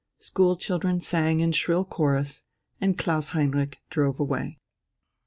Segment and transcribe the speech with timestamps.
[0.17, 2.45] School children sang in shrill chorus,
[2.79, 4.57] and Klaus Heinrich drove away.